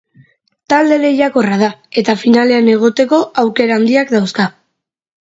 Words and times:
Talde 0.71 0.95
lehiakorra 1.01 1.59
da 1.63 1.67
eta 2.01 2.15
finalean 2.21 2.71
egoteko 2.75 3.19
aukera 3.43 3.77
handiak 3.81 4.15
dauzka. 4.15 4.47